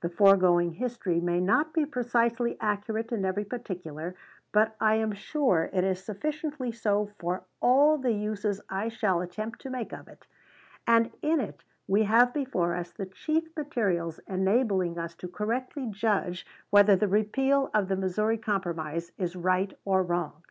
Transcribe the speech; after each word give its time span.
The 0.00 0.08
foregoing 0.08 0.72
history 0.72 1.20
may 1.20 1.38
not 1.38 1.72
be 1.72 1.86
precisely 1.86 2.56
accurate 2.60 3.12
in 3.12 3.24
every 3.24 3.44
particular; 3.44 4.16
but 4.50 4.74
I 4.80 4.96
am 4.96 5.12
sure 5.12 5.70
it 5.72 5.84
is 5.84 6.02
sufficiently 6.02 6.72
so 6.72 7.12
for 7.20 7.44
all 7.62 7.96
the 7.96 8.10
uses 8.10 8.60
I 8.68 8.88
shall 8.88 9.20
attempt 9.20 9.60
to 9.60 9.70
make 9.70 9.92
of 9.92 10.08
it, 10.08 10.26
and 10.84 11.12
in 11.22 11.38
it 11.38 11.62
we 11.86 12.02
have 12.02 12.34
before 12.34 12.74
us 12.74 12.90
the 12.90 13.06
chief 13.06 13.56
materials 13.56 14.18
enabling 14.26 14.98
us 14.98 15.14
to 15.14 15.28
correctly 15.28 15.86
judge 15.88 16.44
whether 16.70 16.96
the 16.96 17.06
repeal 17.06 17.70
of 17.72 17.86
the 17.86 17.94
Missouri 17.96 18.36
Compromise 18.36 19.12
is 19.16 19.36
right 19.36 19.72
or 19.84 20.02
wrong. 20.02 20.42